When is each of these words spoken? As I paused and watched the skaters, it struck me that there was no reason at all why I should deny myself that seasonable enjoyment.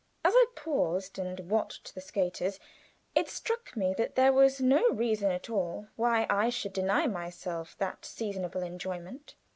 As 0.25 0.33
I 0.35 0.45
paused 0.55 1.19
and 1.19 1.39
watched 1.41 1.93
the 1.93 2.01
skaters, 2.01 2.59
it 3.13 3.29
struck 3.29 3.77
me 3.77 3.93
that 3.99 4.15
there 4.15 4.33
was 4.33 4.59
no 4.59 4.89
reason 4.89 5.29
at 5.29 5.47
all 5.47 5.89
why 5.95 6.25
I 6.27 6.49
should 6.49 6.73
deny 6.73 7.05
myself 7.05 7.77
that 7.77 8.03
seasonable 8.03 8.63
enjoyment. 8.63 9.35